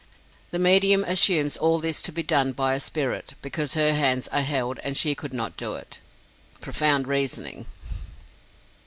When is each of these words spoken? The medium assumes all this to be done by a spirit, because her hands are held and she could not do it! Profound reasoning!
The 0.49 0.57
medium 0.57 1.03
assumes 1.03 1.57
all 1.57 1.79
this 1.79 2.01
to 2.01 2.11
be 2.11 2.23
done 2.23 2.53
by 2.53 2.73
a 2.73 2.79
spirit, 2.79 3.35
because 3.43 3.75
her 3.75 3.93
hands 3.93 4.27
are 4.29 4.41
held 4.41 4.79
and 4.81 4.97
she 4.97 5.13
could 5.13 5.31
not 5.31 5.55
do 5.55 5.75
it! 5.75 5.99
Profound 6.59 7.07
reasoning! 7.07 7.67